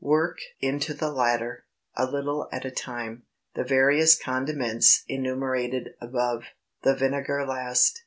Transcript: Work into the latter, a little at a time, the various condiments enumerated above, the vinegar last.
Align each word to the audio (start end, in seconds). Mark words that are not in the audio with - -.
Work 0.03 0.39
into 0.59 0.95
the 0.95 1.11
latter, 1.11 1.65
a 1.95 2.07
little 2.09 2.49
at 2.51 2.65
a 2.65 2.71
time, 2.71 3.21
the 3.53 3.63
various 3.63 4.15
condiments 4.15 5.03
enumerated 5.07 5.89
above, 6.01 6.45
the 6.81 6.95
vinegar 6.95 7.45
last. 7.45 7.99